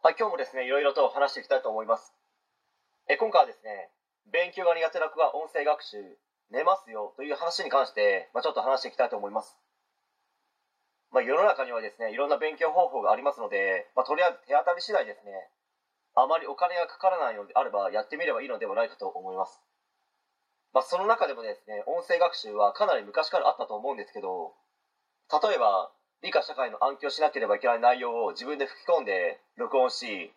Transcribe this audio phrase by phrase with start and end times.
[0.00, 2.14] はい、今日もですね、いろいろと話していきたいと思います。
[3.10, 3.90] え今回はですね、
[4.30, 5.98] 勉強が苦手な子が音声学習、
[6.54, 9.58] 寝ますよという話に関して、まあ、ちょっと話していきたいと思います。
[11.10, 15.50] まあ、世の中にはですね、いろんな勉強方法がありますので、まあ、とりあえず手当たり次第ですね、
[16.14, 19.58] あまりお金がかからないのであればやってみればいいのではないかと思います。
[20.72, 24.54] まあ、その中でもですね、音声学習はかなり昔からあったと思うんですけど、
[25.42, 25.90] 例えば、
[26.22, 30.32] 理科社会の暗記をしなければいけない内容を自分で吹き込んで録音し、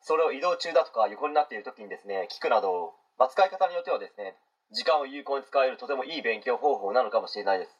[0.00, 4.36] それを移動中だとか横になっている時にですね、聞くなど、まあ、使い方によってはですね、
[4.70, 7.76] 時間を有効に使えるとてもいい勉強方法なのかもしれないです。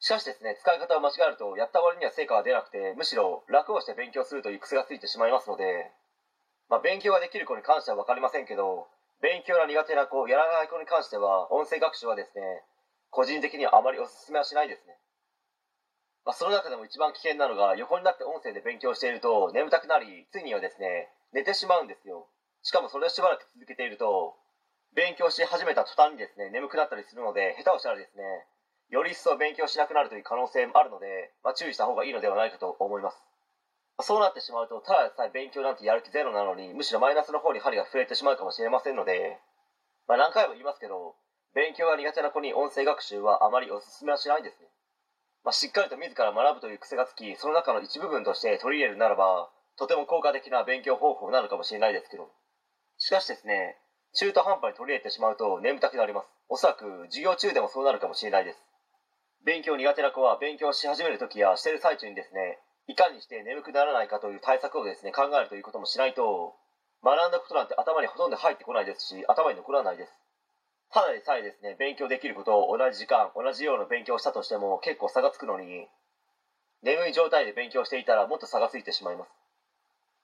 [0.00, 5.92] しかしですね、使い方を間違えると、やった割には成果が出なくて、むしろ楽をして勉強するという癖がついてしまいますので、
[6.70, 8.88] まあ、勉強ができる子に関しては分かりませんけど、
[9.20, 12.64] 勉強が苦手な子、やらない子に関しては、音声学習はですね、
[13.10, 14.96] 個人的にはあまりおすすめはしないですね。
[16.30, 22.30] まあ、その中でも一番危険なのが、横になって音声で勉強していると、眠たくなり、ついにはですね、寝てしまうんですよ。
[22.62, 24.38] しかもそれをしばらく続けていると、
[24.94, 28.22] 勉強し始めた途端にですね、眠くなったりするので、下手をしたらですね、
[28.90, 33.18] より一層勉強しなくなるという可能性もあるので、まあ、注意した方がいいのではないかと思います。
[33.98, 39.40] まそうなってしまうと、たださえ勉強なんてやる気ゼロなのに、むしろマイナスの方に針が触れてしまうかもしれませんので、
[40.06, 41.16] まあ、何回も言いますけど、
[41.56, 44.70] 勉強が苦手な子に音声学習はあまりおすすめはしないんですね。
[45.44, 52.30] まあ、しっかりと自ら学ぶという癖がつき、その中の一部分として取り入れるならば、とても効果的な勉強方法なのかもしれないですけど。
[52.98, 53.78] しかしですね、
[54.12, 56.28] 中途半端に取り入れてしまうと眠たくなります。
[56.48, 58.58] おそらく授業中でもそうなるかもしれないです。
[59.44, 66.54] 勉強苦手な子は勉強し始める時やしてる最中にですね、いかにして眠くならないかという対策をですね、考えるということもしないと、
[67.02, 70.12] 学んだことなんて頭にほとんど入ってこないですし、頭に残らないです。
[70.92, 75.86] ただでさえですね、勉強できることを同じ時間、同じような勉強をしたとしても結構差がつくのに、
[76.82, 79.30] 眠い状態で勉強していたらもっと差がついてしまいます。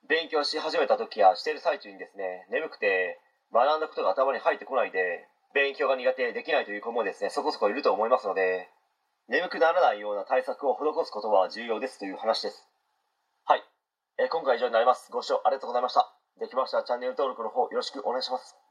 [0.08, 3.20] 勉強し始めた時やしてる最中にですね、眠くて
[3.52, 8.68] 学んだことが頭に入ってこないで、勉強が苦手できないという子もですね、そこそこいると思いますので、
[9.28, 12.68] 眠くならないような対策を施すことは重要ですという話です。
[13.44, 13.62] はい。
[14.18, 15.12] え今回以上になります。
[15.12, 16.12] ご視聴ありがとうございました。
[16.40, 18.65] できましたらチャンネル登録の方よろしくお願いします。